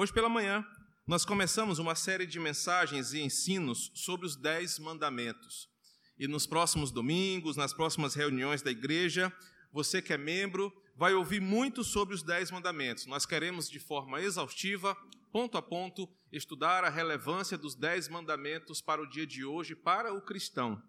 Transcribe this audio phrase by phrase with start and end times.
[0.00, 0.66] Hoje pela manhã,
[1.06, 5.68] nós começamos uma série de mensagens e ensinos sobre os Dez Mandamentos.
[6.18, 9.30] E nos próximos domingos, nas próximas reuniões da igreja,
[9.70, 13.04] você que é membro vai ouvir muito sobre os Dez Mandamentos.
[13.04, 14.96] Nós queremos, de forma exaustiva,
[15.30, 20.14] ponto a ponto, estudar a relevância dos Dez Mandamentos para o dia de hoje, para
[20.14, 20.82] o cristão.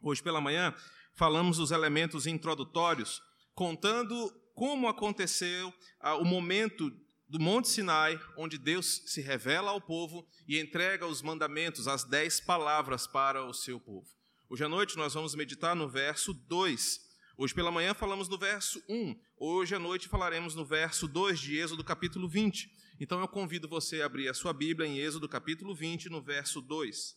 [0.00, 0.72] Hoje pela manhã,
[1.16, 3.20] falamos dos elementos introdutórios,
[3.52, 6.88] contando como aconteceu ah, o momento
[7.34, 12.38] do Monte Sinai, onde Deus se revela ao povo e entrega os mandamentos, as dez
[12.38, 14.06] palavras para o seu povo.
[14.48, 17.00] Hoje à noite nós vamos meditar no verso 2.
[17.36, 19.20] Hoje pela manhã falamos no verso 1.
[19.36, 22.70] Hoje à noite falaremos no verso 2 de Êxodo capítulo 20.
[23.00, 26.60] Então eu convido você a abrir a sua Bíblia em Êxodo capítulo 20, no verso
[26.60, 27.16] 2.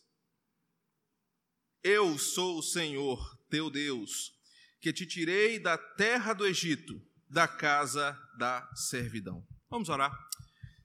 [1.84, 4.32] Eu sou o Senhor, teu Deus,
[4.80, 9.46] que te tirei da terra do Egito, da casa da servidão.
[9.70, 10.10] Vamos orar.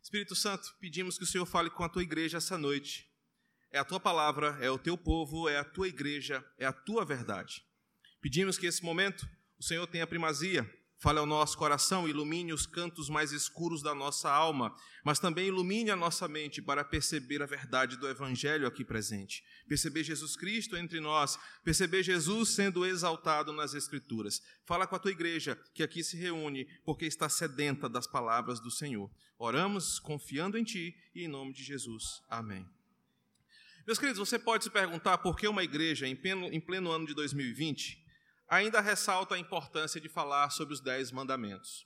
[0.02, 3.10] Espírito Santo, pedimos que o Senhor fale com a tua igreja essa noite.
[3.72, 7.06] É a tua palavra, é o teu povo, é a tua igreja, é a tua
[7.06, 7.66] verdade.
[8.20, 9.26] Pedimos que esse momento
[9.58, 10.70] o Senhor tenha primazia,
[11.04, 14.74] fale ao nosso coração, ilumine os cantos mais escuros da nossa alma,
[15.04, 20.06] mas também ilumine a nossa mente para perceber a verdade do Evangelho aqui presente, perceber
[20.06, 24.42] Jesus Cristo entre nós, perceber Jesus sendo exaltado nas Escrituras.
[24.66, 28.72] Fala com a tua igreja que aqui se reúne porque está sedenta das palavras do
[28.72, 29.12] Senhor.
[29.38, 32.24] Oramos confiando em Ti e em nome de Jesus.
[32.30, 32.66] Amém.
[33.86, 37.06] Meus queridos, você pode se perguntar por que uma igreja, em pleno, em pleno ano
[37.06, 38.03] de 2020,
[38.48, 41.86] ainda ressalta a importância de falar sobre os Dez Mandamentos.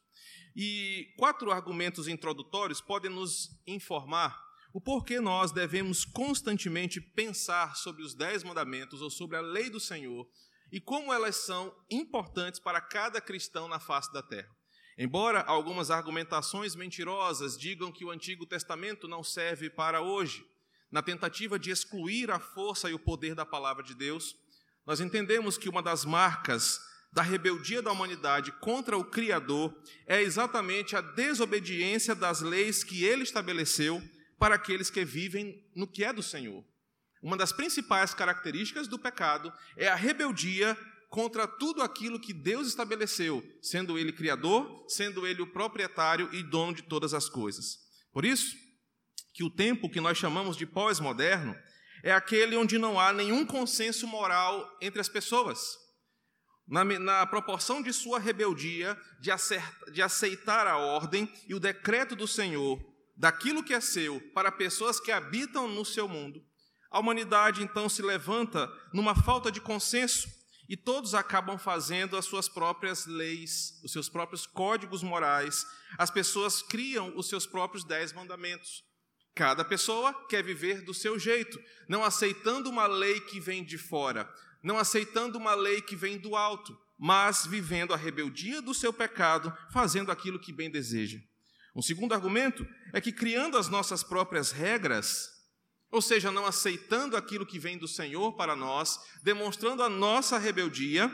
[0.56, 8.14] E quatro argumentos introdutórios podem nos informar o porquê nós devemos constantemente pensar sobre os
[8.14, 10.28] Dez Mandamentos ou sobre a lei do Senhor
[10.72, 14.50] e como elas são importantes para cada cristão na face da terra.
[14.98, 20.46] Embora algumas argumentações mentirosas digam que o Antigo Testamento não serve para hoje,
[20.92, 24.36] na tentativa de excluir a força e o poder da palavra de Deus,
[24.88, 26.80] nós entendemos que uma das marcas
[27.12, 33.24] da rebeldia da humanidade contra o Criador é exatamente a desobediência das leis que ele
[33.24, 34.02] estabeleceu
[34.40, 36.64] para aqueles que vivem no que é do Senhor.
[37.22, 40.78] Uma das principais características do pecado é a rebeldia
[41.10, 46.74] contra tudo aquilo que Deus estabeleceu, sendo Ele Criador, sendo Ele o proprietário e dono
[46.74, 47.80] de todas as coisas.
[48.14, 48.56] Por isso,
[49.34, 51.56] que o tempo que nós chamamos de pós-moderno
[52.04, 55.78] é aquele onde não há nenhum consenso moral entre as pessoas
[56.68, 62.16] na, na proporção de sua rebeldia, de, acertar, de aceitar a ordem e o decreto
[62.16, 62.80] do Senhor,
[63.16, 66.44] daquilo que é seu, para pessoas que habitam no seu mundo,
[66.92, 70.28] a humanidade então se levanta numa falta de consenso
[70.70, 75.66] e todos acabam fazendo as suas próprias leis, os seus próprios códigos morais,
[75.98, 78.84] as pessoas criam os seus próprios dez mandamentos.
[79.38, 84.28] Cada pessoa quer viver do seu jeito, não aceitando uma lei que vem de fora,
[84.64, 89.56] não aceitando uma lei que vem do alto, mas vivendo a rebeldia do seu pecado,
[89.72, 91.20] fazendo aquilo que bem deseja.
[91.76, 95.30] Um segundo argumento é que, criando as nossas próprias regras,
[95.92, 101.12] ou seja, não aceitando aquilo que vem do Senhor para nós, demonstrando a nossa rebeldia,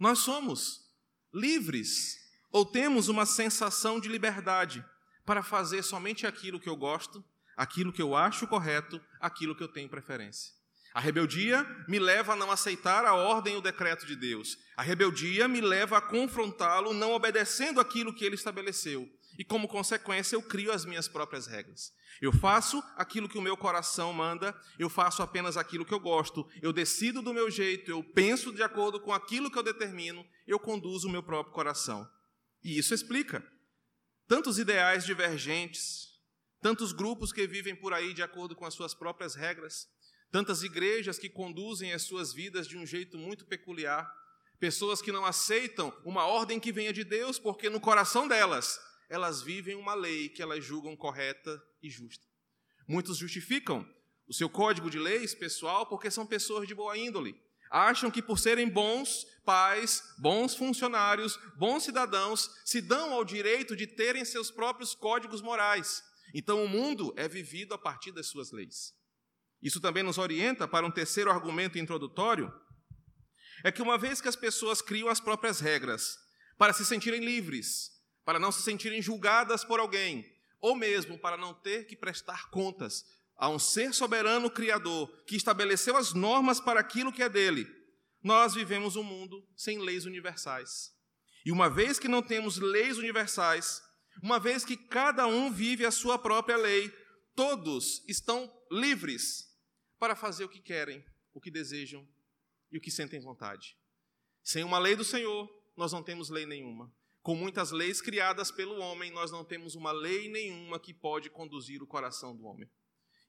[0.00, 0.90] nós somos
[1.34, 2.16] livres
[2.50, 4.82] ou temos uma sensação de liberdade
[5.24, 7.24] para fazer somente aquilo que eu gosto,
[7.56, 10.52] aquilo que eu acho correto, aquilo que eu tenho preferência.
[10.94, 14.56] A rebeldia me leva a não aceitar a ordem e o decreto de Deus.
[14.76, 19.08] A rebeldia me leva a confrontá-lo não obedecendo aquilo que ele estabeleceu.
[19.36, 21.92] E como consequência, eu crio as minhas próprias regras.
[22.22, 26.48] Eu faço aquilo que o meu coração manda, eu faço apenas aquilo que eu gosto,
[26.62, 30.60] eu decido do meu jeito, eu penso de acordo com aquilo que eu determino, eu
[30.60, 32.08] conduzo o meu próprio coração.
[32.62, 33.44] E isso explica
[34.26, 36.08] tantos ideais divergentes,
[36.60, 39.86] tantos grupos que vivem por aí de acordo com as suas próprias regras,
[40.30, 44.10] tantas igrejas que conduzem as suas vidas de um jeito muito peculiar,
[44.58, 49.42] pessoas que não aceitam uma ordem que venha de Deus, porque no coração delas, elas
[49.42, 52.26] vivem uma lei que elas julgam correta e justa.
[52.88, 53.86] Muitos justificam
[54.26, 57.38] o seu código de leis pessoal porque são pessoas de boa índole.
[57.76, 63.84] Acham que por serem bons pais, bons funcionários, bons cidadãos, se dão ao direito de
[63.84, 66.00] terem seus próprios códigos morais.
[66.32, 68.94] Então o mundo é vivido a partir das suas leis.
[69.60, 72.54] Isso também nos orienta para um terceiro argumento introdutório:
[73.64, 76.16] é que uma vez que as pessoas criam as próprias regras
[76.56, 77.90] para se sentirem livres,
[78.24, 80.24] para não se sentirem julgadas por alguém,
[80.60, 83.04] ou mesmo para não ter que prestar contas
[83.36, 87.66] a um ser soberano criador que estabeleceu as normas para aquilo que é dele,
[88.22, 90.92] nós vivemos um mundo sem leis universais.
[91.44, 93.82] E uma vez que não temos leis universais,
[94.22, 96.88] Uma vez que cada um vive a sua própria lei,
[97.34, 99.44] todos estão livres
[99.98, 102.06] para fazer o que querem, o que desejam
[102.70, 103.76] e o que sentem vontade.
[104.42, 106.92] Sem uma lei do Senhor, nós não temos lei nenhuma.
[107.22, 111.82] Com muitas leis criadas pelo homem, nós não temos uma lei nenhuma que pode conduzir
[111.82, 112.70] o coração do homem.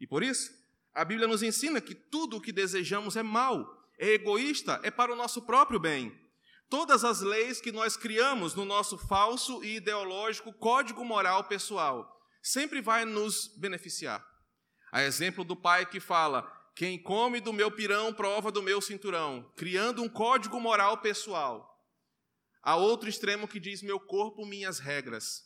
[0.05, 0.51] E por isso,
[0.93, 3.67] a Bíblia nos ensina que tudo o que desejamos é mal,
[3.97, 6.15] é egoísta, é para o nosso próprio bem.
[6.69, 12.81] Todas as leis que nós criamos no nosso falso e ideológico código moral pessoal sempre
[12.81, 14.23] vai nos beneficiar.
[14.91, 19.51] A exemplo do pai que fala: quem come do meu pirão prova do meu cinturão,
[19.55, 21.83] criando um código moral pessoal.
[22.61, 25.41] Há outro extremo que diz: meu corpo, minhas regras.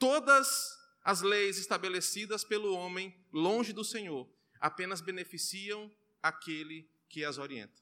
[0.00, 4.28] Todas as leis estabelecidas pelo homem longe do Senhor
[4.60, 5.90] apenas beneficiam
[6.22, 7.80] aquele que as orienta,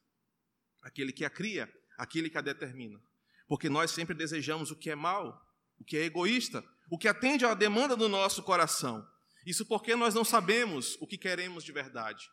[0.82, 3.00] aquele que a cria, aquele que a determina.
[3.48, 5.44] Porque nós sempre desejamos o que é mal,
[5.78, 9.06] o que é egoísta, o que atende à demanda do nosso coração.
[9.44, 12.30] Isso porque nós não sabemos o que queremos de verdade.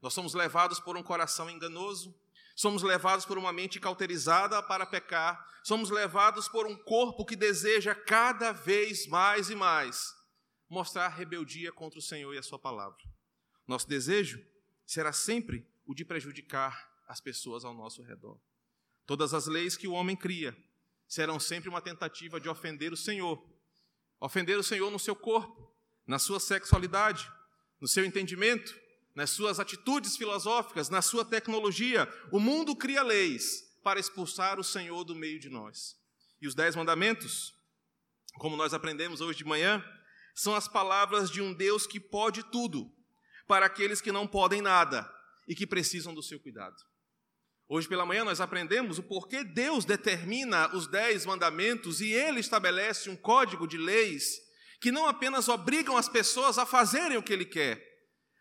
[0.00, 2.14] Nós somos levados por um coração enganoso,
[2.54, 7.94] somos levados por uma mente cauterizada para pecar, somos levados por um corpo que deseja
[7.94, 10.17] cada vez mais e mais
[10.68, 12.98] mostrar rebeldia contra o Senhor e a Sua palavra.
[13.66, 14.44] Nosso desejo
[14.86, 18.38] será sempre o de prejudicar as pessoas ao nosso redor.
[19.06, 20.56] Todas as leis que o homem cria
[21.06, 23.42] serão sempre uma tentativa de ofender o Senhor.
[24.20, 25.74] Ofender o Senhor no seu corpo,
[26.06, 27.30] na sua sexualidade,
[27.80, 28.78] no seu entendimento,
[29.14, 32.06] nas suas atitudes filosóficas, na sua tecnologia.
[32.30, 35.96] O mundo cria leis para expulsar o Senhor do meio de nós.
[36.40, 37.54] E os Dez Mandamentos,
[38.34, 39.82] como nós aprendemos hoje de manhã,
[40.38, 42.88] são as palavras de um Deus que pode tudo
[43.48, 45.12] para aqueles que não podem nada
[45.48, 46.76] e que precisam do seu cuidado.
[47.68, 53.10] Hoje pela manhã nós aprendemos o porquê Deus determina os dez mandamentos e ele estabelece
[53.10, 54.38] um código de leis
[54.80, 57.84] que não apenas obrigam as pessoas a fazerem o que ele quer,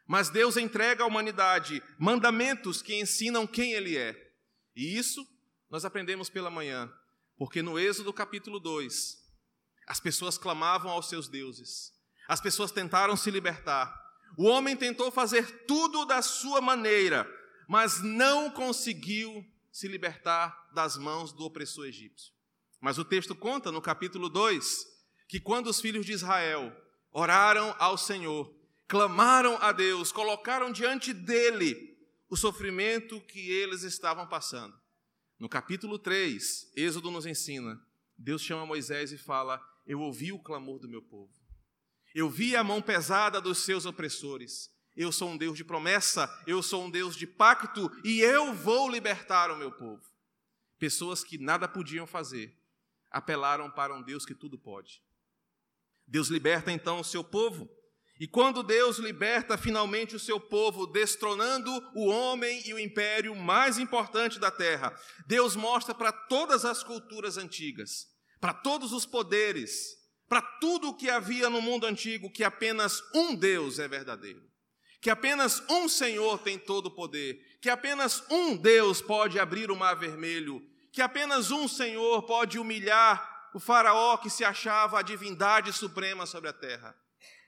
[0.06, 4.16] mas Deus entrega à humanidade mandamentos que ensinam quem Ele é.
[4.76, 5.28] E isso
[5.68, 6.94] nós aprendemos pela manhã,
[7.38, 9.27] porque no Êxodo capítulo 2,
[9.88, 11.94] as pessoas clamavam aos seus deuses,
[12.28, 14.06] as pessoas tentaram se libertar.
[14.38, 17.26] O homem tentou fazer tudo da sua maneira,
[17.68, 22.34] mas não conseguiu se libertar das mãos do opressor egípcio.
[22.82, 24.86] Mas o texto conta no capítulo 2
[25.28, 26.76] que quando os filhos de Israel
[27.12, 28.54] oraram ao Senhor,
[28.88, 31.98] clamaram a Deus, colocaram diante dele
[32.30, 34.78] o sofrimento que eles estavam passando.
[35.40, 37.80] No capítulo 3, Êxodo nos ensina:
[38.18, 41.34] Deus chama Moisés e fala: Eu ouvi o clamor do meu povo.
[42.14, 44.70] Eu vi a mão pesada dos seus opressores.
[44.96, 48.90] Eu sou um Deus de promessa, eu sou um Deus de pacto e eu vou
[48.90, 50.04] libertar o meu povo.
[50.78, 52.56] Pessoas que nada podiam fazer
[53.10, 55.02] apelaram para um Deus que tudo pode.
[56.06, 57.70] Deus liberta então o seu povo
[58.20, 63.78] e quando Deus liberta finalmente o seu povo, destronando o homem e o império mais
[63.78, 64.98] importante da terra,
[65.28, 68.08] Deus mostra para todas as culturas antigas,
[68.40, 69.98] para todos os poderes,
[70.28, 74.42] para tudo o que havia no mundo antigo, que apenas um Deus é verdadeiro,
[75.02, 79.76] que apenas um Senhor tem todo o poder, que apenas um Deus pode abrir o
[79.76, 80.62] mar vermelho,
[80.92, 86.50] que apenas um Senhor pode humilhar o Faraó que se achava a divindade suprema sobre
[86.50, 86.96] a terra.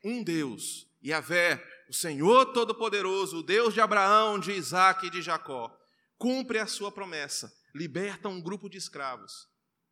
[0.03, 5.75] Um Deus, Yahvé, o Senhor Todo-Poderoso, o Deus de Abraão, de Isaac e de Jacó,
[6.18, 9.48] cumpre a sua promessa, liberta um grupo de escravos.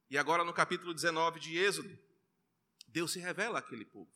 [0.10, 1.98] E agora, no capítulo 19 de Êxodo,
[2.88, 4.12] Deus se revela àquele povo.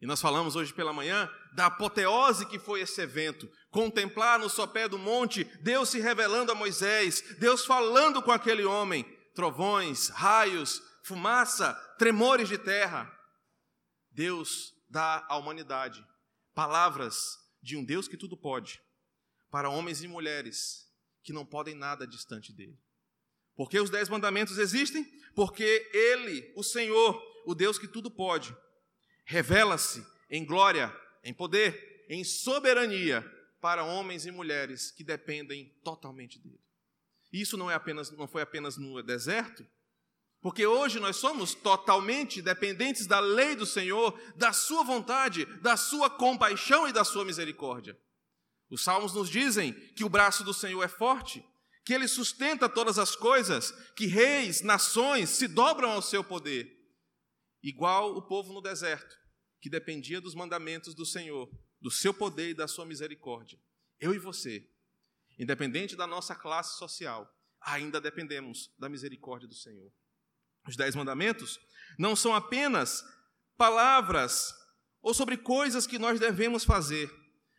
[0.00, 3.50] E nós falamos hoje pela manhã da apoteose que foi esse evento.
[3.70, 9.04] Contemplar no sopé do monte, Deus se revelando a Moisés, Deus falando com aquele homem,
[9.34, 13.12] trovões, raios, fumaça, tremores de terra.
[14.10, 16.04] Deus dá à humanidade
[16.54, 18.82] palavras de um Deus que tudo pode,
[19.48, 20.88] para homens e mulheres
[21.22, 22.76] que não podem nada distante dele.
[23.58, 25.02] Porque os dez mandamentos existem?
[25.34, 28.56] Porque Ele, o Senhor, o Deus que tudo pode,
[29.24, 33.20] revela-se em glória, em poder, em soberania
[33.60, 36.60] para homens e mulheres que dependem totalmente dele.
[37.32, 39.66] Isso não é apenas, não foi apenas no deserto,
[40.40, 46.08] porque hoje nós somos totalmente dependentes da lei do Senhor, da Sua vontade, da Sua
[46.08, 47.98] compaixão e da Sua misericórdia.
[48.70, 51.44] Os salmos nos dizem que o braço do Senhor é forte,
[51.88, 56.70] que Ele sustenta todas as coisas, que reis, nações se dobram ao seu poder.
[57.62, 59.18] Igual o povo no deserto,
[59.58, 63.58] que dependia dos mandamentos do Senhor, do seu poder e da sua misericórdia.
[63.98, 64.70] Eu e você,
[65.38, 67.26] independente da nossa classe social,
[67.58, 69.90] ainda dependemos da misericórdia do Senhor.
[70.66, 71.58] Os Dez Mandamentos
[71.98, 73.02] não são apenas
[73.56, 74.54] palavras
[75.00, 77.10] ou sobre coisas que nós devemos fazer,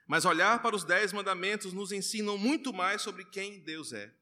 [0.07, 4.18] mas olhar para os dez mandamentos nos ensinam muito mais sobre quem Deus é.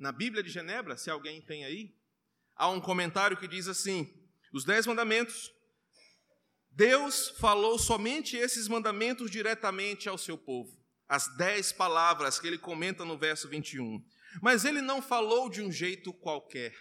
[0.00, 1.94] Na Bíblia de Genebra, se alguém tem aí,
[2.56, 4.10] há um comentário que diz assim:
[4.50, 5.52] os dez mandamentos,
[6.70, 10.74] Deus falou somente esses mandamentos diretamente ao seu povo,
[11.06, 14.02] as dez palavras que ele comenta no verso 21.
[14.40, 16.74] Mas ele não falou de um jeito qualquer.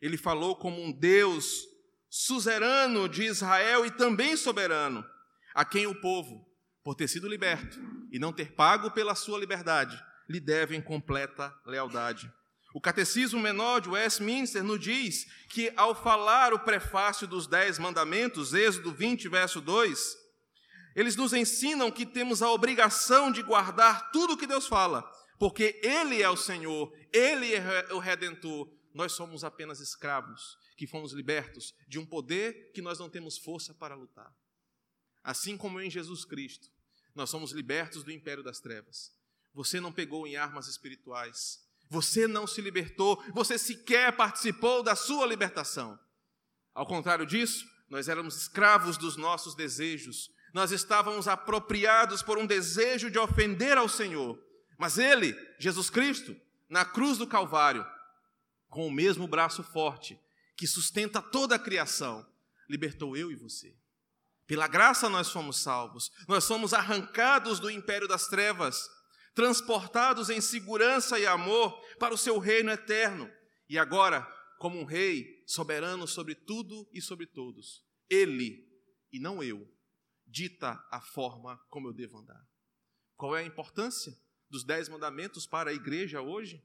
[0.00, 1.64] Ele falou como um Deus
[2.08, 5.04] suzerano de Israel e também soberano,
[5.52, 6.48] a quem o povo,
[6.84, 7.76] por ter sido liberto
[8.12, 12.32] e não ter pago pela sua liberdade, lhe devem completa lealdade.
[12.74, 18.52] O Catecismo Menor de Westminster nos diz que, ao falar o prefácio dos Dez Mandamentos,
[18.52, 20.16] Êxodo 20, verso 2,
[20.94, 25.02] eles nos ensinam que temos a obrigação de guardar tudo o que Deus fala,
[25.38, 31.12] porque Ele é o Senhor, Ele é o Redentor, nós somos apenas escravos que fomos
[31.12, 34.34] libertos de um poder que nós não temos força para lutar.
[35.22, 36.68] Assim como em Jesus Cristo,
[37.14, 39.12] nós somos libertos do império das trevas.
[39.56, 45.24] Você não pegou em armas espirituais, você não se libertou, você sequer participou da sua
[45.24, 45.98] libertação.
[46.74, 53.10] Ao contrário disso, nós éramos escravos dos nossos desejos, nós estávamos apropriados por um desejo
[53.10, 54.38] de ofender ao Senhor.
[54.76, 56.36] Mas Ele, Jesus Cristo,
[56.68, 57.86] na cruz do Calvário,
[58.68, 60.20] com o mesmo braço forte
[60.54, 62.26] que sustenta toda a criação,
[62.68, 63.74] libertou eu e você.
[64.46, 68.86] Pela graça nós fomos salvos, nós somos arrancados do império das trevas,
[69.36, 73.30] transportados em segurança e amor para o seu reino eterno.
[73.68, 74.22] E agora,
[74.58, 78.66] como um rei soberano sobre tudo e sobre todos, ele
[79.12, 79.64] e não eu
[80.26, 82.44] dita a forma como eu devo andar.
[83.14, 84.12] Qual é a importância
[84.50, 86.60] dos dez mandamentos para a igreja hoje?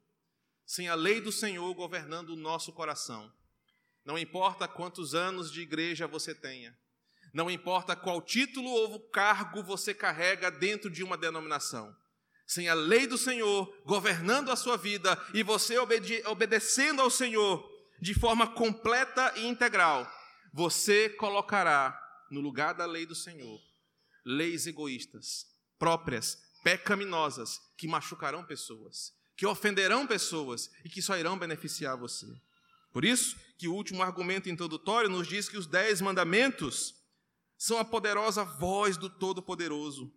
[0.72, 3.30] sem a lei do Senhor governando o nosso coração.
[4.06, 6.78] Não importa quantos anos de igreja você tenha,
[7.34, 11.94] não importa qual título ou cargo você carrega dentro de uma denominação.
[12.51, 17.63] Sem a lei do Senhor governando a sua vida e você obede obedecendo ao Senhor
[18.01, 20.12] de forma completa e integral,
[20.53, 21.98] você colocará
[22.29, 23.60] no lugar da lei do Senhor
[24.25, 25.46] leis egoístas,
[25.77, 32.27] próprias, pecaminosas, que machucarão pessoas que ofenderão pessoas e que só irão beneficiar você.
[32.93, 36.93] Por isso que o último argumento introdutório nos diz que os dez mandamentos
[37.58, 40.13] são a poderosa voz do Todo-Poderoso,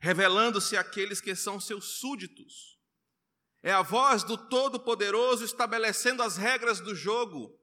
[0.00, 2.78] revelando-se àqueles que são seus súditos.
[3.62, 7.58] É a voz do Todo-Poderoso estabelecendo as regras do jogo,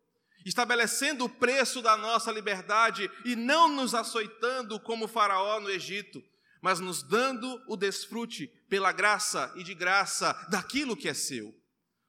[0.46, 6.22] estabelecendo o preço da nossa liberdade e não nos açoitando como Faraó no Egito,
[6.62, 11.54] mas nos dando o desfrute pela graça e de graça daquilo que é seu.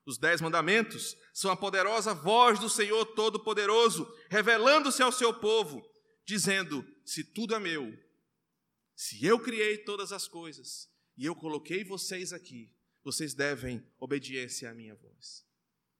[0.06, 5.82] Os dez mandamentos são a poderosa voz do Senhor Todo-Poderoso, revelando-se ao seu povo,
[6.24, 7.92] dizendo: Se tudo é meu,
[8.96, 12.72] se eu criei todas as coisas e eu coloquei vocês aqui,
[13.04, 15.46] vocês devem obediência à minha voz.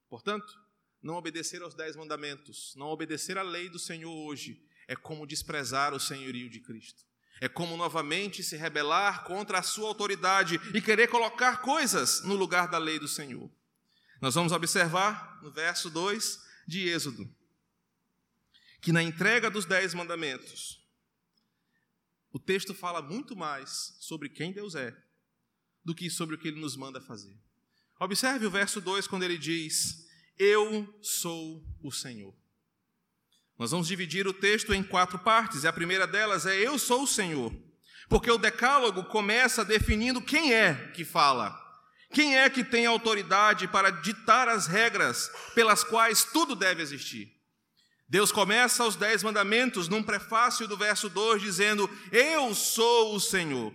[0.09, 0.59] Portanto,
[1.03, 5.93] não obedecer aos dez mandamentos, não obedecer à lei do Senhor hoje, é como desprezar
[5.93, 7.05] o senhorio de Cristo.
[7.38, 12.69] É como novamente se rebelar contra a sua autoridade e querer colocar coisas no lugar
[12.69, 13.50] da lei do Senhor.
[14.23, 17.31] Nós vamos observar no verso 2 de Êxodo
[18.81, 20.86] que na entrega dos dez mandamentos,
[22.37, 24.95] o texto fala muito mais sobre quem Deus é
[25.83, 27.35] do que sobre o que ele nos manda fazer.
[27.99, 30.07] Observe o verso 2 quando ele diz:
[30.38, 32.35] Eu sou o Senhor.
[33.59, 37.05] Nós vamos dividir o texto em quatro partes, e a primeira delas é Eu sou
[37.05, 37.50] o Senhor.
[38.07, 41.59] Porque o decálogo começa definindo quem é que fala.
[42.12, 47.35] Quem é que tem autoridade para ditar as regras pelas quais tudo deve existir?
[48.09, 53.75] Deus começa os dez mandamentos num prefácio do verso 2 dizendo: Eu sou o Senhor.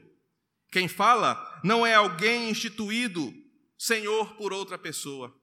[0.72, 3.34] Quem fala não é alguém instituído
[3.78, 5.36] Senhor por outra pessoa.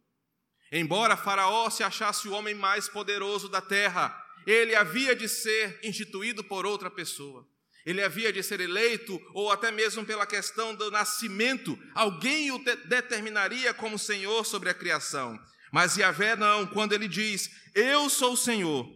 [0.73, 4.17] Embora Faraó se achasse o homem mais poderoso da terra,
[4.47, 7.47] ele havia de ser instituído por outra pessoa.
[7.85, 13.73] Ele havia de ser eleito, ou até mesmo pela questão do nascimento, alguém o determinaria
[13.73, 15.39] como Senhor sobre a criação.
[15.73, 18.89] Mas Yahvé não, quando ele diz, Eu sou o Senhor,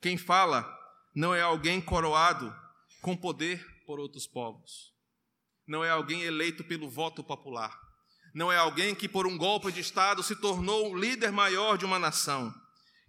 [0.00, 0.66] quem fala
[1.14, 2.54] não é alguém coroado
[3.02, 4.94] com poder por outros povos,
[5.66, 7.76] não é alguém eleito pelo voto popular,
[8.34, 11.84] não é alguém que por um golpe de Estado se tornou o líder maior de
[11.84, 12.54] uma nação.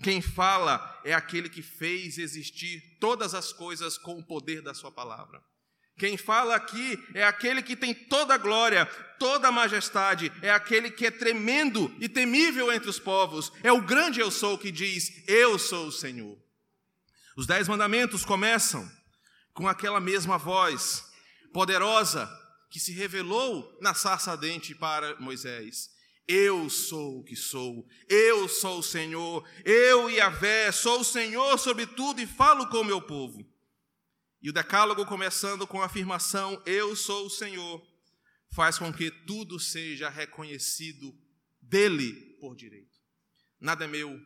[0.03, 4.91] Quem fala é aquele que fez existir todas as coisas com o poder da Sua
[4.91, 5.41] palavra.
[6.01, 8.87] Quem fala aqui é aquele que tem toda a glória,
[9.19, 13.83] toda a majestade, é aquele que é tremendo e temível entre os povos, é o
[13.83, 16.35] grande eu sou que diz: Eu sou o Senhor.
[17.37, 18.91] Os dez mandamentos começam
[19.53, 21.05] com aquela mesma voz
[21.53, 22.27] poderosa
[22.71, 25.91] que se revelou na sarça ardente para Moisés.
[26.27, 31.59] Eu sou o que sou, eu sou o Senhor, eu e Vé, sou o Senhor
[31.59, 33.50] sobre tudo e falo com o meu povo.
[34.41, 37.85] E o decálogo, começando com a afirmação: Eu sou o Senhor,
[38.53, 41.15] faz com que tudo seja reconhecido
[41.61, 42.97] dele por direito.
[43.59, 44.19] Nada é meu,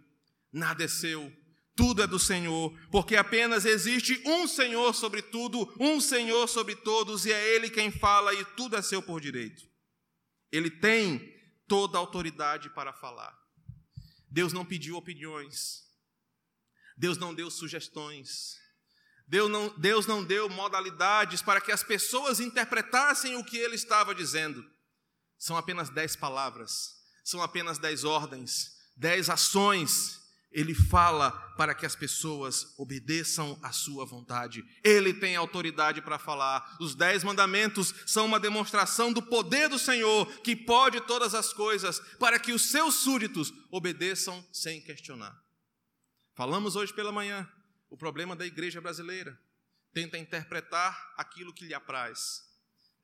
[0.52, 1.32] nada é seu,
[1.76, 7.26] tudo é do Senhor, porque apenas existe um Senhor sobre tudo, um Senhor sobre todos,
[7.26, 9.64] e é Ele quem fala, e tudo é seu por direito.
[10.50, 11.20] Ele tem
[11.68, 13.38] toda a autoridade para falar.
[14.30, 15.84] Deus não pediu opiniões,
[16.98, 18.58] Deus não deu sugestões,
[19.28, 24.14] Deus não, Deus não deu modalidades para que as pessoas interpretassem o que Ele estava
[24.14, 24.64] dizendo.
[25.38, 31.98] São apenas dez palavras, são apenas dez ordens, dez ações ele fala para que as
[31.98, 34.64] pessoas obedeçam à sua vontade.
[34.82, 36.78] Ele tem autoridade para falar.
[36.80, 42.00] Os dez mandamentos são uma demonstração do poder do Senhor, que pode todas as coisas,
[42.18, 45.38] para que os seus súditos obedeçam sem questionar.
[46.36, 47.46] Falamos hoje pela manhã
[47.96, 49.40] o problema da igreja brasileira.
[49.94, 52.44] Tenta interpretar aquilo que lhe apraz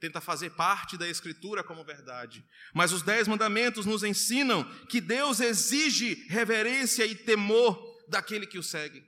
[0.02, 2.44] tenta fazer parte da Escritura como verdade.
[2.74, 8.64] Mas os Dez Mandamentos nos ensinam que Deus exige reverência e temor daquele que o
[8.64, 9.06] segue.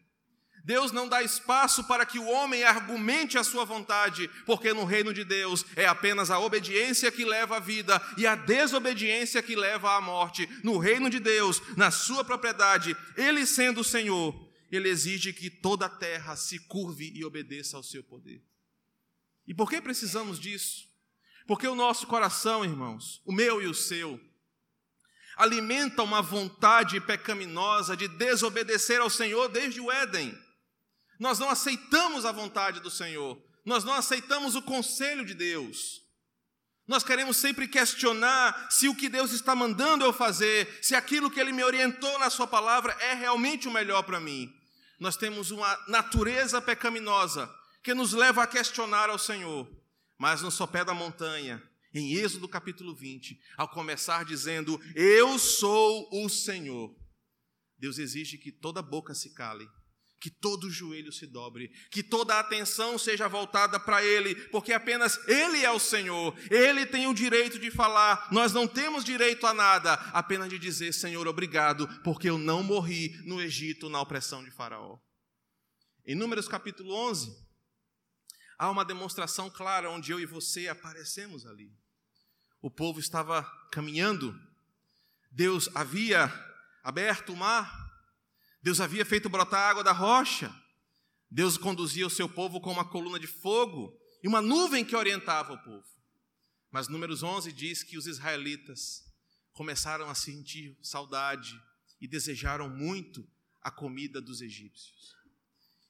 [0.63, 5.11] Deus não dá espaço para que o homem argumente a sua vontade, porque no reino
[5.11, 9.97] de Deus é apenas a obediência que leva à vida e a desobediência que leva
[9.97, 10.47] à morte.
[10.63, 15.85] No reino de Deus, na sua propriedade, Ele sendo o Senhor, Ele exige que toda
[15.85, 18.43] a terra se curve e obedeça ao seu poder.
[19.45, 20.87] E por que precisamos disso?
[21.45, 24.19] Porque o nosso coração, irmãos, o meu e o seu,
[25.35, 30.35] alimenta uma vontade pecaminosa de desobedecer ao Senhor desde o Éden.
[31.19, 36.01] Nós não aceitamos a vontade do Senhor, nós não aceitamos o conselho de Deus.
[36.87, 41.39] Nós queremos sempre questionar se o que Deus está mandando eu fazer, se aquilo que
[41.39, 44.53] Ele me orientou na Sua palavra é realmente o melhor para mim.
[45.03, 49.69] Nós temos uma natureza pecaminosa que nos leva a questionar ao Senhor.
[50.17, 51.61] Mas no sopé da montanha,
[51.93, 56.95] em Êxodo capítulo 20, ao começar dizendo: Eu sou o Senhor,
[57.77, 59.67] Deus exige que toda boca se cale,
[60.23, 65.19] que todo joelho se dobre, que toda a atenção seja voltada para Ele, porque apenas
[65.27, 69.53] Ele é o Senhor, Ele tem o direito de falar, nós não temos direito a
[69.53, 74.49] nada, apenas de dizer: Senhor, obrigado, porque eu não morri no Egito na opressão de
[74.49, 74.97] Faraó.
[76.05, 77.29] Em Números capítulo 11,
[78.57, 81.69] há uma demonstração clara onde eu e você aparecemos ali.
[82.61, 84.33] O povo estava caminhando,
[85.29, 86.31] Deus havia
[86.81, 87.82] aberto o mar,
[88.63, 90.55] Deus havia feito brotar água da rocha,
[91.29, 95.51] Deus conduzia o seu povo com uma coluna de fogo e uma nuvem que orientava
[95.51, 95.85] o povo.
[96.71, 99.03] Mas Números 11 diz que os israelitas
[99.51, 101.61] começaram a sentir saudade
[101.99, 103.27] e desejaram muito
[103.61, 105.13] a comida dos egípcios.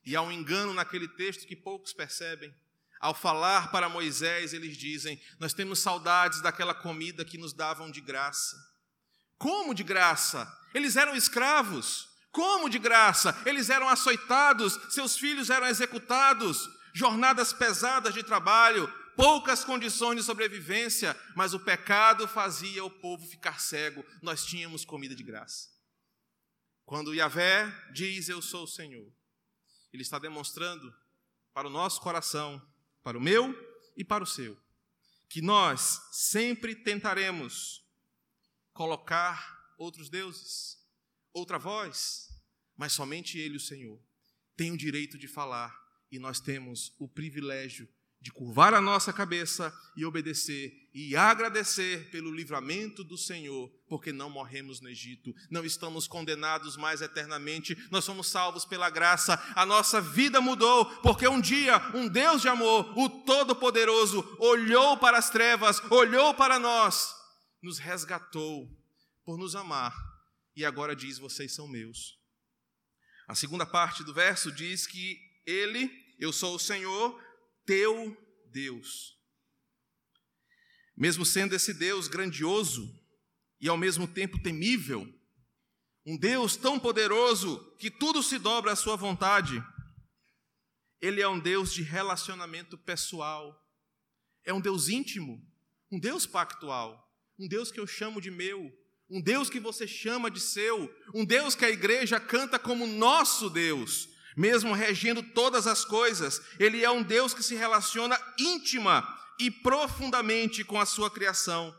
[0.04, 2.54] E há um engano naquele texto que poucos percebem.
[3.00, 8.02] Ao falar para Moisés, eles dizem: Nós temos saudades daquela comida que nos davam de
[8.02, 8.58] graça.
[9.38, 10.52] Como de graça?
[10.74, 12.13] Eles eram escravos.
[12.34, 13.40] Como de graça?
[13.46, 21.16] Eles eram açoitados, seus filhos eram executados, jornadas pesadas de trabalho, poucas condições de sobrevivência,
[21.36, 24.04] mas o pecado fazia o povo ficar cego.
[24.20, 25.70] Nós tínhamos comida de graça.
[26.88, 29.14] Quando Yahvé diz: Eu sou o Senhor,
[29.94, 30.92] ele está demonstrando
[31.54, 32.60] para o nosso coração,
[33.04, 33.56] para o meu
[33.96, 34.58] e para o seu,
[35.30, 37.86] que nós sempre tentaremos
[38.74, 40.83] colocar outros deuses,
[41.34, 42.30] outra voz,
[42.78, 44.00] mas somente Ele, o Senhor,
[44.56, 45.76] tem o direito de falar
[46.12, 47.90] e nós temos o privilégio
[48.22, 54.30] de curvar a nossa cabeça e obedecer e agradecer pelo livramento do Senhor, porque não
[54.30, 60.00] morremos no Egito, não estamos condenados mais eternamente, nós somos salvos pela graça, a nossa
[60.00, 65.82] vida mudou, porque um dia um Deus de amor, o Todo-Poderoso, olhou para as trevas,
[65.92, 67.14] olhou para nós,
[67.62, 68.70] nos resgatou
[69.26, 70.13] por nos amar
[70.56, 72.20] e agora diz: Vocês são meus.
[73.28, 75.90] A segunda parte do verso diz que Ele,
[76.20, 77.22] eu sou o Senhor,
[77.66, 78.16] teu
[78.52, 79.18] Deus.
[80.96, 82.88] Mesmo sendo esse Deus grandioso
[83.60, 85.08] e ao mesmo tempo temível,
[86.06, 89.64] um Deus tão poderoso que tudo se dobra à sua vontade,
[91.02, 93.60] ele é um Deus de relacionamento pessoal,
[94.46, 95.42] é um Deus íntimo,
[95.92, 98.72] um Deus pactual, um Deus que eu chamo de meu,
[99.14, 103.50] um Deus que você chama de seu, um Deus que a igreja canta como nosso
[103.50, 109.08] Deus, Mesmo regendo todas as coisas, Ele é um Deus que se relaciona íntima
[109.40, 111.76] e profundamente com a sua criação,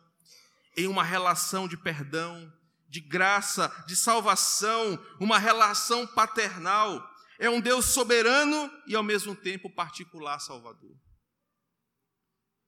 [0.77, 2.53] em uma relação de perdão,
[2.89, 7.05] de graça, de salvação, uma relação paternal.
[7.39, 10.97] É um Deus soberano e ao mesmo tempo particular Salvador.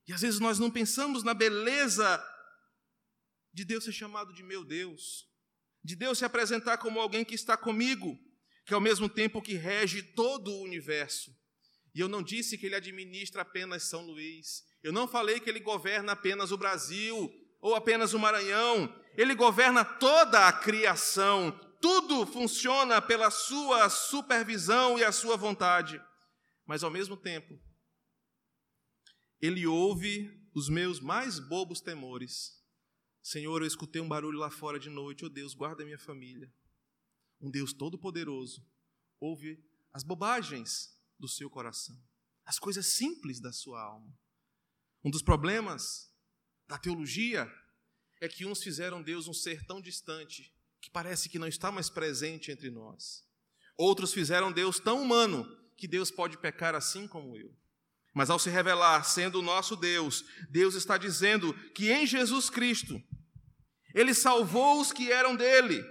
[0.09, 2.21] E às vezes nós não pensamos na beleza
[3.57, 5.27] de Deus ser chamado de meu Deus,
[5.83, 8.19] de Deus se apresentar como alguém que está comigo,
[8.67, 11.35] que ao mesmo tempo que rege todo o universo.
[11.95, 15.59] E eu não disse que ele administra apenas São Luís, eu não falei que ele
[15.59, 23.01] governa apenas o Brasil ou apenas o Maranhão, ele governa toda a criação, tudo funciona
[23.01, 25.99] pela sua supervisão e a sua vontade.
[26.67, 27.59] Mas ao mesmo tempo,
[29.41, 32.56] ele ouve os meus mais bobos temores.
[33.27, 35.25] Senhor, eu escutei um barulho lá fora de noite.
[35.25, 36.49] Oh Deus, guarda minha família.
[37.41, 38.65] Um Deus todo-poderoso
[39.19, 39.61] ouve
[39.93, 42.01] as bobagens do seu coração,
[42.45, 44.17] as coisas simples da sua alma.
[45.03, 46.09] Um dos problemas
[46.69, 47.53] da teologia
[48.21, 51.91] é que uns fizeram Deus um ser tão distante que parece que não está mais
[51.91, 53.27] presente entre nós.
[53.77, 55.45] Outros fizeram Deus tão humano
[55.77, 57.53] que Deus pode pecar assim como eu.
[58.15, 63.03] Mas ao se revelar sendo o nosso Deus, Deus está dizendo que em Jesus Cristo,
[63.97, 65.83] Ele salvou os que eram dele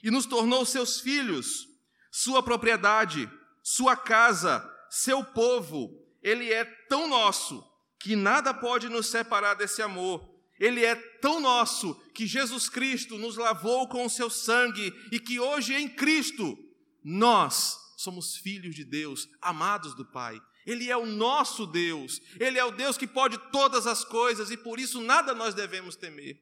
[0.00, 1.66] e nos tornou seus filhos,
[2.08, 3.28] sua propriedade,
[3.64, 5.90] sua casa, seu povo.
[6.22, 10.30] Ele é tão nosso que nada pode nos separar desse amor.
[10.56, 15.40] Ele é tão nosso que Jesus Cristo nos lavou com o seu sangue e que
[15.40, 16.56] hoje em Cristo
[17.02, 20.40] nós somos filhos de Deus, amados do Pai.
[20.64, 24.56] Ele é o nosso Deus, Ele é o Deus que pode todas as coisas e
[24.56, 26.40] por isso nada nós devemos temer.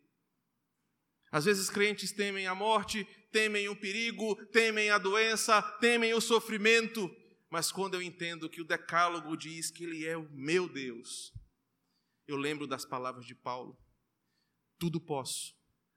[1.30, 7.14] Às vezes crentes temem a morte, temem o perigo, temem a doença, temem o sofrimento,
[7.48, 11.32] mas quando eu entendo que o Decálogo diz que Ele é o meu Deus,
[12.26, 13.76] eu lembro das palavras de Paulo:
[14.78, 15.54] tudo posso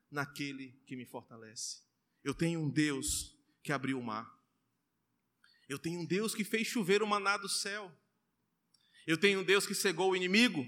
[0.10, 1.82] naquele que me fortalece.
[2.24, 4.32] Eu tenho um Deus que abriu o mar.
[5.68, 7.92] Eu tenho um Deus que fez chover o maná do céu.
[9.06, 10.66] Eu tenho um Deus que cegou o inimigo.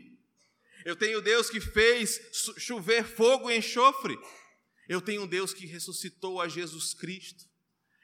[0.83, 2.19] Eu tenho um Deus que fez
[2.57, 4.17] chover fogo e enxofre.
[4.87, 7.45] Eu tenho um Deus que ressuscitou a Jesus Cristo.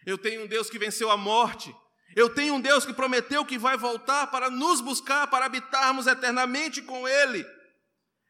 [0.06, 1.74] Eu tenho um Deus que venceu a morte.
[2.16, 6.82] Eu tenho um Deus que prometeu que vai voltar para nos buscar, para habitarmos eternamente
[6.82, 7.46] com Ele.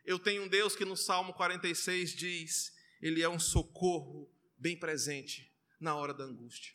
[0.05, 5.51] Eu tenho um Deus que no Salmo 46 diz: Ele é um socorro bem presente
[5.79, 6.73] na hora da angústia.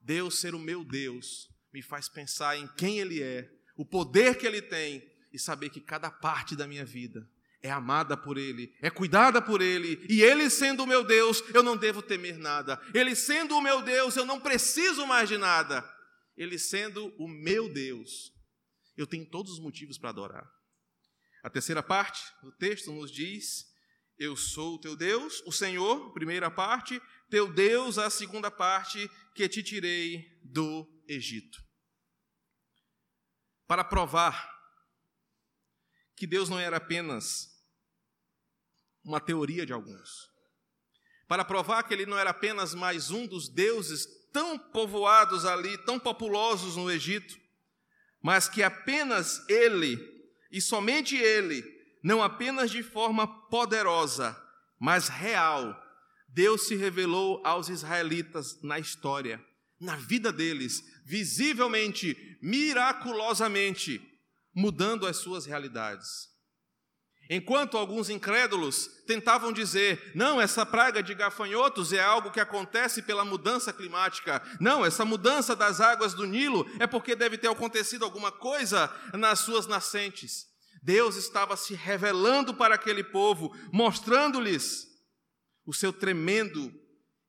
[0.00, 4.46] Deus ser o meu Deus me faz pensar em quem Ele é, o poder que
[4.46, 7.28] Ele tem e saber que cada parte da minha vida
[7.62, 11.62] é amada por Ele, é cuidada por Ele, e Ele sendo o meu Deus, eu
[11.62, 12.80] não devo temer nada.
[12.94, 15.84] Ele sendo o meu Deus, eu não preciso mais de nada.
[16.36, 18.32] Ele sendo o meu Deus,
[18.96, 20.50] eu tenho todos os motivos para adorar.
[21.42, 23.66] A terceira parte do texto nos diz:
[24.18, 29.48] Eu sou o teu Deus, o Senhor, primeira parte, teu Deus, a segunda parte, que
[29.48, 31.62] te tirei do Egito.
[33.66, 34.50] Para provar
[36.16, 37.49] que Deus não era apenas
[39.04, 40.30] uma teoria de alguns.
[41.28, 45.98] Para provar que ele não era apenas mais um dos deuses tão povoados ali, tão
[45.98, 47.38] populosos no Egito,
[48.22, 49.98] mas que apenas ele,
[50.50, 51.64] e somente ele,
[52.02, 54.36] não apenas de forma poderosa,
[54.78, 55.78] mas real,
[56.28, 59.44] Deus se revelou aos israelitas na história,
[59.80, 64.00] na vida deles, visivelmente, miraculosamente,
[64.54, 66.29] mudando as suas realidades.
[67.32, 73.24] Enquanto alguns incrédulos tentavam dizer: não, essa praga de gafanhotos é algo que acontece pela
[73.24, 74.42] mudança climática.
[74.60, 79.38] Não, essa mudança das águas do Nilo é porque deve ter acontecido alguma coisa nas
[79.38, 80.48] suas nascentes.
[80.82, 84.88] Deus estava se revelando para aquele povo, mostrando-lhes
[85.64, 86.72] o seu tremendo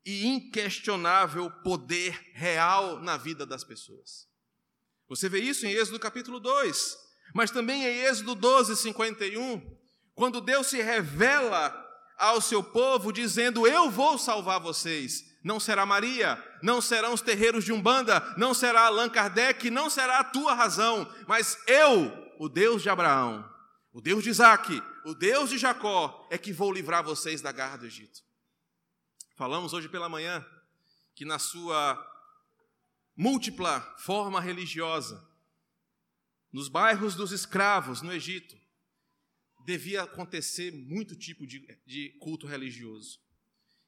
[0.03, 4.27] e inquestionável poder real na vida das pessoas.
[5.07, 6.97] Você vê isso em Êxodo capítulo 2,
[7.35, 9.80] mas também em Êxodo 12, 51.
[10.13, 11.73] Quando Deus se revela
[12.17, 15.29] ao seu povo dizendo: Eu vou salvar vocês.
[15.43, 20.19] Não será Maria, não serão os terreiros de Umbanda, não será Allan Kardec, não será
[20.19, 23.43] a tua razão, mas eu, o Deus de Abraão,
[23.91, 27.77] o Deus de Isaac, o Deus de Jacó, é que vou livrar vocês da garra
[27.77, 28.21] do Egito.
[29.35, 30.45] Falamos hoje pela manhã
[31.15, 31.99] que na sua
[33.15, 35.27] múltipla forma religiosa,
[36.53, 38.60] nos bairros dos escravos no Egito,
[39.65, 43.19] devia acontecer muito tipo de, de culto religioso.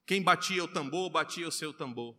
[0.06, 2.18] Quem batia o tambor, batia o seu tambor.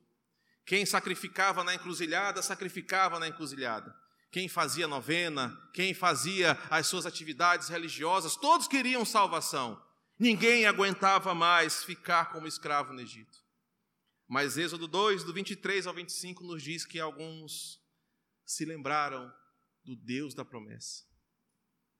[0.64, 3.94] Quem sacrificava na encruzilhada, sacrificava na encruzilhada.
[4.30, 9.80] Quem fazia novena, quem fazia as suas atividades religiosas, todos queriam salvação.
[10.18, 13.44] Ninguém aguentava mais ficar como escravo no Egito.
[14.26, 17.80] Mas Êxodo 2, do 23 ao 25, nos diz que alguns
[18.44, 19.32] se lembraram
[19.84, 21.04] do Deus da promessa.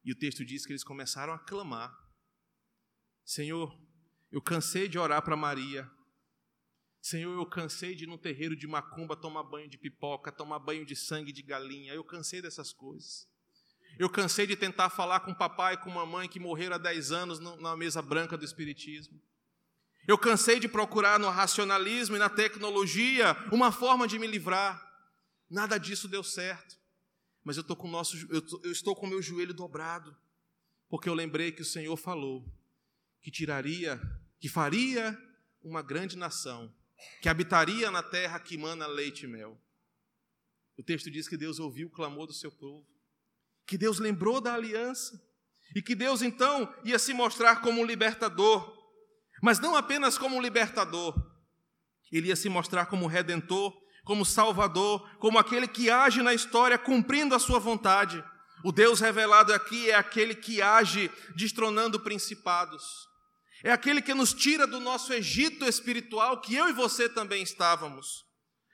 [0.04, 1.96] E o texto diz que eles começaram a clamar:
[3.24, 3.74] Senhor,
[4.30, 5.90] eu cansei de orar para Maria.
[7.00, 10.86] Senhor, eu cansei de ir no terreiro de macumba tomar banho de pipoca, tomar banho
[10.86, 11.92] de sangue de galinha.
[11.92, 13.28] Eu cansei dessas coisas.
[13.98, 17.38] Eu cansei de tentar falar com papai e com mamãe que morreram há 10 anos
[17.38, 19.20] na mesa branca do Espiritismo.
[20.06, 24.82] Eu cansei de procurar no racionalismo e na tecnologia uma forma de me livrar.
[25.48, 26.76] Nada disso deu certo.
[27.44, 30.16] Mas eu, tô com nosso, eu, tô, eu estou com o meu joelho dobrado,
[30.88, 32.44] porque eu lembrei que o Senhor falou
[33.20, 34.00] que tiraria,
[34.40, 35.16] que faria
[35.62, 36.74] uma grande nação,
[37.20, 39.60] que habitaria na terra que mana leite e mel.
[40.76, 42.86] O texto diz que Deus ouviu o clamor do seu povo,
[43.66, 45.22] que Deus lembrou da aliança,
[45.74, 48.72] e que Deus então ia se mostrar como um libertador,
[49.42, 51.14] mas não apenas como um libertador,
[52.10, 57.34] ele ia se mostrar como redentor, como salvador, como aquele que age na história cumprindo
[57.34, 58.22] a sua vontade.
[58.62, 63.08] O Deus revelado aqui é aquele que age destronando principados.
[63.62, 68.24] É aquele que nos tira do nosso Egito espiritual, que eu e você também estávamos.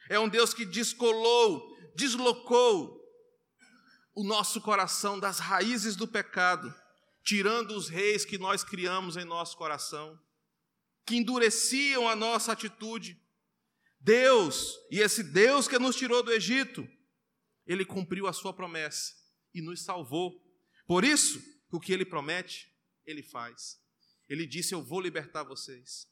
[0.09, 1.65] É um Deus que descolou,
[1.95, 3.01] deslocou
[4.15, 6.75] o nosso coração das raízes do pecado,
[7.23, 10.19] tirando os reis que nós criamos em nosso coração,
[11.07, 13.20] que endureciam a nossa atitude.
[14.01, 16.89] Deus, e esse Deus que nos tirou do Egito,
[17.67, 19.15] ele cumpriu a sua promessa
[19.55, 20.43] e nos salvou.
[20.87, 22.73] Por isso, o que ele promete,
[23.05, 23.79] ele faz.
[24.29, 26.09] Ele disse: Eu vou libertar vocês.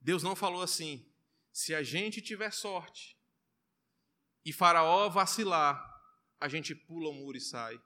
[0.00, 1.08] Deus não falou assim:
[1.52, 3.16] se a gente tiver sorte
[4.44, 5.80] e Faraó vacilar,
[6.40, 7.80] a gente pula o muro e sai.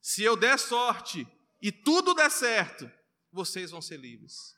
[0.00, 1.26] Se eu der sorte
[1.60, 2.90] e tudo der certo,
[3.30, 4.56] vocês vão ser livres.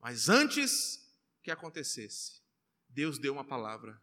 [0.00, 0.98] Mas antes
[1.42, 2.45] que acontecesse,
[2.96, 4.00] Deus deu uma palavra: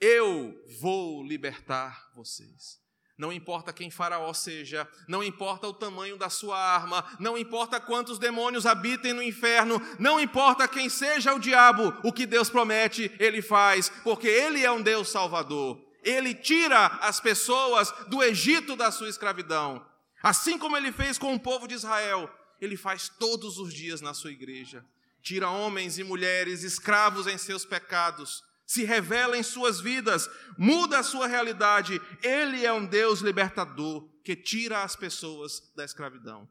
[0.00, 2.82] Eu vou libertar vocês.
[3.16, 8.18] Não importa quem Faraó seja, não importa o tamanho da sua arma, não importa quantos
[8.18, 13.40] demônios habitem no inferno, não importa quem seja o diabo, o que Deus promete, ele
[13.40, 15.80] faz, porque ele é um Deus salvador.
[16.02, 19.86] Ele tira as pessoas do Egito da sua escravidão.
[20.20, 22.28] Assim como ele fez com o povo de Israel,
[22.60, 24.84] ele faz todos os dias na sua igreja.
[25.22, 31.02] Tira homens e mulheres escravos em seus pecados se revela em suas vidas, muda a
[31.02, 32.00] sua realidade.
[32.22, 36.48] Ele é um Deus libertador que tira as pessoas da escravidão.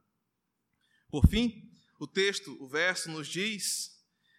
[1.10, 1.68] Por fim,
[2.00, 3.92] o texto, o verso nos diz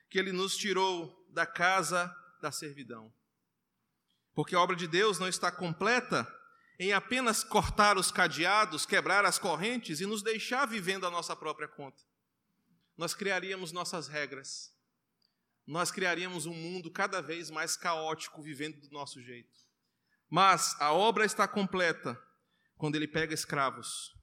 [0.09, 3.13] que ele nos tirou da casa da servidão.
[4.33, 6.25] Porque a obra de Deus não está completa
[6.79, 11.67] em apenas cortar os cadeados, quebrar as correntes e nos deixar vivendo a nossa própria
[11.67, 12.01] conta.
[12.97, 14.73] Nós criaríamos nossas regras
[15.67, 19.59] nós criaríamos um mundo cada vez mais caótico vivendo do nosso jeito.
[20.29, 22.21] Mas a obra está completa
[22.77, 24.15] quando ele pega escravos,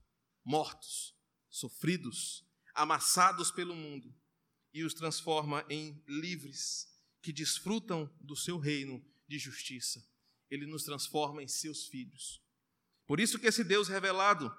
[0.44, 1.16] mortos,
[1.50, 4.14] sofridos, amassados pelo mundo
[4.74, 6.88] e os transforma em livres
[7.22, 10.06] que desfrutam do seu reino de justiça.
[10.50, 12.42] Ele nos transforma em seus filhos.
[13.06, 14.56] Por isso que esse Deus revelado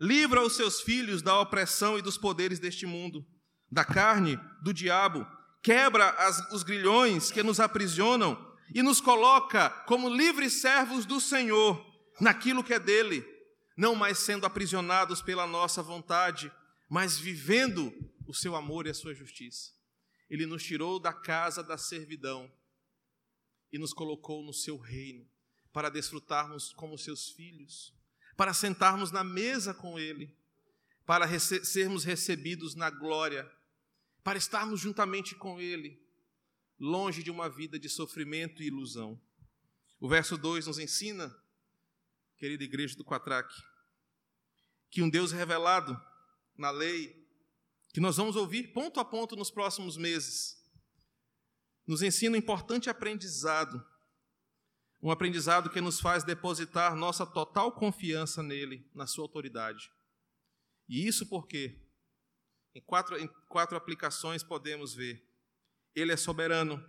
[0.00, 3.26] livra os seus filhos da opressão e dos poderes deste mundo,
[3.70, 5.26] da carne, do diabo
[5.66, 8.40] quebra as, os grilhões que nos aprisionam
[8.72, 11.84] e nos coloca como livres servos do Senhor,
[12.20, 13.26] naquilo que é dele,
[13.76, 16.52] não mais sendo aprisionados pela nossa vontade,
[16.88, 17.92] mas vivendo
[18.28, 19.72] o seu amor e a sua justiça.
[20.30, 22.48] Ele nos tirou da casa da servidão
[23.72, 25.28] e nos colocou no seu reino,
[25.72, 27.92] para desfrutarmos como seus filhos,
[28.36, 30.36] para sentarmos na mesa com ele,
[31.04, 33.50] para rece sermos recebidos na glória
[34.26, 36.04] para estarmos juntamente com Ele,
[36.80, 39.22] longe de uma vida de sofrimento e ilusão.
[40.00, 41.32] O verso 2 nos ensina,
[42.36, 43.54] querida igreja do Quatraque,
[44.90, 45.96] que um Deus revelado
[46.58, 47.24] na lei,
[47.94, 50.60] que nós vamos ouvir ponto a ponto nos próximos meses,
[51.86, 53.80] nos ensina um importante aprendizado,
[55.06, 59.88] um aprendizado que nos faz depositar nossa total confiança nele, na sua autoridade.
[60.88, 61.80] E isso porque
[62.74, 65.24] em quatro, em quatro aplicações podemos ver.
[65.94, 66.84] Ele é soberano,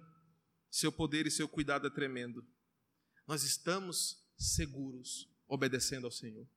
[0.67, 2.43] seu poder e seu cuidado é tremendo.
[3.27, 6.49] Nós estamos seguros obedecendo ao Senhor.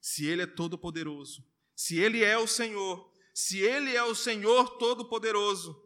[0.00, 5.78] Se Ele é todo-poderoso, se Ele é o Senhor, se Ele é o Senhor todo-poderoso,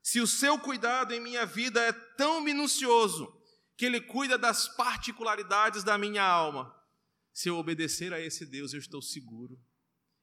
[0.00, 3.36] se o seu cuidado em minha vida é tão minucioso
[3.78, 6.74] que ele cuida das particularidades da minha alma,
[7.32, 9.56] se eu obedecer a esse Deus, eu estou seguro,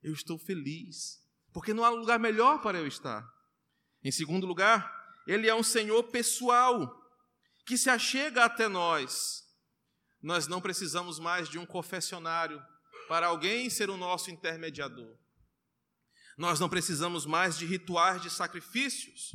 [0.03, 3.25] eu estou feliz, porque não há lugar melhor para eu estar.
[4.03, 4.93] Em segundo lugar,
[5.25, 7.01] ele é um Senhor pessoal,
[7.65, 9.45] que se achega até nós.
[10.21, 12.61] Nós não precisamos mais de um confessionário
[13.07, 15.17] para alguém ser o nosso intermediador.
[16.37, 19.33] Nós não precisamos mais de rituais de sacrifícios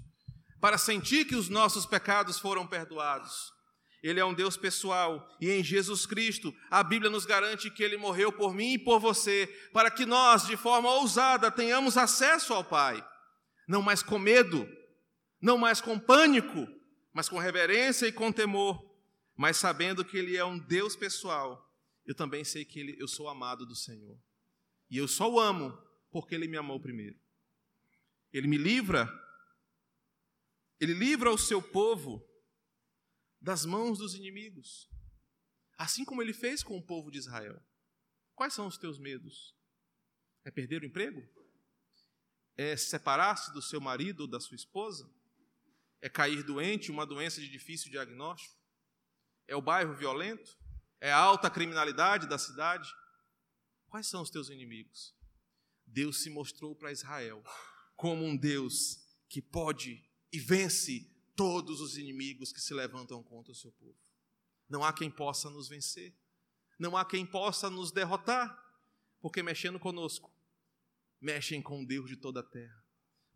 [0.61, 3.59] para sentir que os nossos pecados foram perdoados.
[4.03, 7.99] Ele é um Deus pessoal e em Jesus Cristo a Bíblia nos garante que ele
[7.99, 12.65] morreu por mim e por você, para que nós, de forma ousada, tenhamos acesso ao
[12.65, 13.07] Pai.
[13.69, 14.67] Não mais com medo,
[15.41, 16.67] não mais com pânico,
[17.13, 18.83] mas com reverência e com temor,
[19.37, 21.71] mas sabendo que ele é um Deus pessoal.
[22.07, 24.19] Eu também sei que ele, eu sou amado do Senhor.
[24.91, 25.77] E eu só o amo
[26.11, 27.17] porque ele me amou primeiro.
[28.33, 29.13] Ele me livra,
[30.81, 32.30] ele livra o seu povo
[33.41, 34.89] das mãos dos inimigos,
[35.79, 37.61] assim como ele fez com o povo de Israel.
[38.35, 39.55] Quais são os teus medos?
[40.45, 41.23] É perder o emprego?
[42.57, 45.11] É separar-se do seu marido ou da sua esposa?
[46.03, 48.55] É cair doente, uma doença de difícil diagnóstico?
[49.47, 50.59] É o bairro violento?
[51.01, 52.89] É a alta criminalidade da cidade?
[53.89, 55.15] Quais são os teus inimigos?
[55.87, 57.43] Deus se mostrou para Israel
[57.97, 58.99] como um Deus
[59.29, 61.10] que pode e vence
[61.41, 63.97] todos os inimigos que se levantam contra o seu povo.
[64.69, 66.15] Não há quem possa nos vencer,
[66.79, 68.63] não há quem possa nos derrotar,
[69.23, 70.31] porque mexendo conosco,
[71.19, 72.85] mexem com o Deus de toda a terra.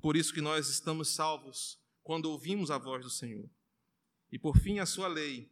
[0.02, 3.50] Por isso que nós estamos salvos quando ouvimos a voz do Senhor.
[4.30, 5.50] E por fim, a sua lei,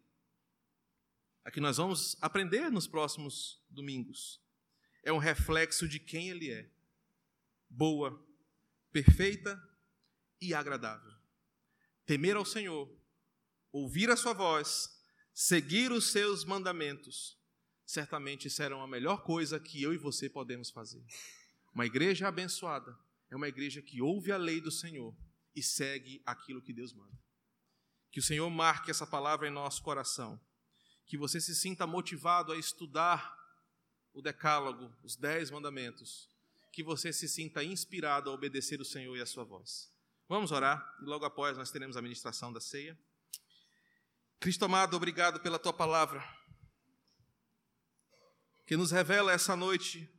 [1.47, 4.43] a que nós vamos aprender nos próximos domingos,
[5.03, 6.71] é um reflexo de quem Ele é
[7.67, 8.23] boa,
[8.93, 9.59] perfeita
[10.39, 11.12] e agradável.
[12.05, 12.91] Temer ao Senhor,
[13.71, 14.91] ouvir a Sua voz,
[15.33, 17.39] seguir os seus mandamentos,
[17.87, 21.05] certamente serão a melhor coisa que eu e você podemos fazer.
[21.75, 22.97] Uma igreja abençoada
[23.31, 25.17] é uma igreja que ouve a lei do Senhor
[25.55, 27.17] e segue aquilo que Deus manda.
[28.11, 30.41] Que o Senhor marque essa palavra em nosso coração.
[31.07, 33.35] Que você se sinta motivado a estudar
[34.13, 36.29] o Decálogo, os Dez Mandamentos,
[36.73, 39.92] que você se sinta inspirado a obedecer o Senhor e a sua voz.
[40.33, 42.99] Vamos orar e logo após nós teremos a ministração da ceia.
[44.41, 46.27] Cristo amado, obrigado pela tua palavra,
[48.67, 50.11] que nos revela essa noite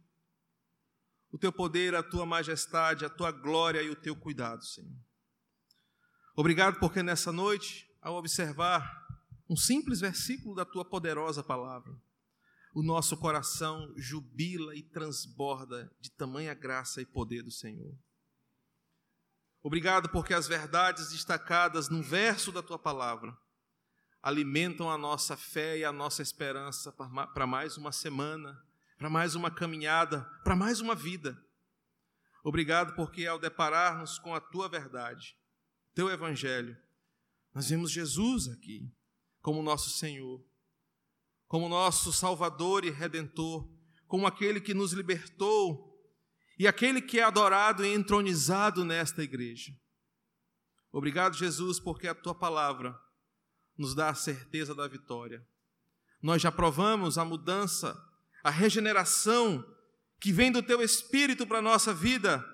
[1.32, 4.96] o teu poder, a tua majestade, a tua glória e o teu cuidado, Senhor.
[6.36, 8.88] Obrigado porque nessa noite, ao observar
[9.50, 11.92] um simples versículo da tua poderosa palavra,
[12.76, 17.98] o nosso coração jubila e transborda de tamanha graça e poder do Senhor.
[19.64, 23.36] Obrigado porque as verdades destacadas no verso da tua palavra
[24.22, 28.64] alimentam a nossa fé e a nossa esperança para mais uma semana,
[28.98, 31.42] para mais uma caminhada, para mais uma vida.
[32.44, 35.36] Obrigado porque ao deparar-nos com a tua verdade,
[35.96, 36.78] teu evangelho,
[37.54, 38.94] nós vemos Jesus aqui
[39.42, 40.46] como nosso Senhor
[41.54, 43.70] como nosso Salvador e Redentor,
[44.08, 45.93] como aquele que nos libertou
[46.58, 49.72] e aquele que é adorado e entronizado nesta igreja.
[50.92, 52.98] Obrigado, Jesus, porque a tua palavra
[53.78, 55.46] nos dá a certeza da vitória.
[56.22, 57.98] Nós já provamos a mudança,
[58.44, 59.66] a regeneração
[60.20, 62.46] que vem do teu espírito para a nossa vida,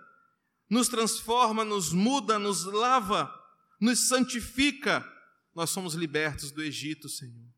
[0.70, 3.34] nos transforma, nos muda, nos lava,
[3.80, 5.06] nos santifica.
[5.54, 7.50] Nós somos libertos do Egito, Senhor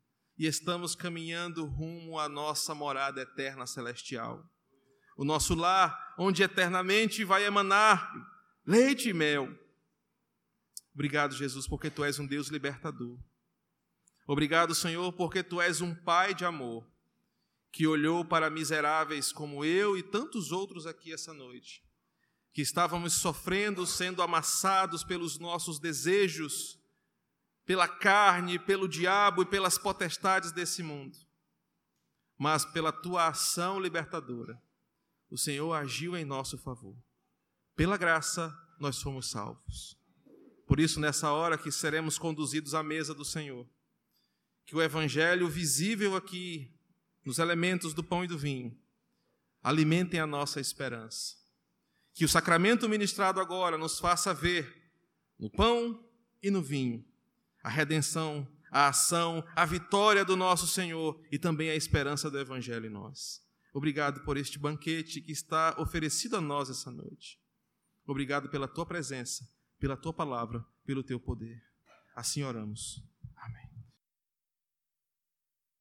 [0.42, 4.44] e estamos caminhando rumo à nossa morada eterna celestial.
[5.16, 8.12] O nosso lar, onde eternamente vai emanar
[8.66, 9.50] leite e mel.
[10.94, 13.18] Obrigado, Jesus, porque tu és um Deus libertador.
[14.28, 16.88] Obrigado, Senhor, porque tu és um Pai de amor,
[17.72, 21.84] que olhou para miseráveis como eu e tantos outros aqui essa noite,
[22.54, 26.80] que estávamos sofrendo, sendo amassados pelos nossos desejos,
[27.66, 31.18] pela carne, pelo diabo e pelas potestades desse mundo.
[32.38, 34.62] Mas pela tua ação libertadora,
[35.32, 36.96] o Senhor agiu em nosso favor.
[37.74, 39.98] Pela graça, nós somos salvos.
[40.68, 43.66] Por isso, nessa hora que seremos conduzidos à mesa do Senhor,
[44.66, 46.70] que o evangelho visível aqui,
[47.26, 48.78] nos elementos do pão e do vinho,
[49.64, 51.38] alimentem a nossa esperança.
[52.14, 54.92] Que o sacramento ministrado agora nos faça ver
[55.40, 56.06] no pão
[56.44, 57.06] e no vinho
[57.64, 62.88] a redenção, a ação, a vitória do nosso Senhor e também a esperança do Evangelho
[62.88, 63.42] em nós.
[63.74, 67.40] Obrigado por este banquete que está oferecido a nós essa noite.
[68.06, 69.48] Obrigado pela tua presença,
[69.80, 71.62] pela tua palavra, pelo teu poder.
[72.16, 73.02] Assim oramos.